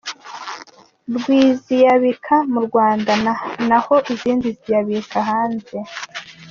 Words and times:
rw’ 1.15 1.25
ziyabika 1.61 2.35
mu 2.51 2.59
Rwanda 2.67 3.11
na 3.69 3.77
ho 3.85 3.95
izindi 4.13 4.47
ziyabika 4.59 5.17
hanze. 5.29 5.77